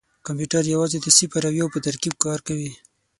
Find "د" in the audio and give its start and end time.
1.01-1.07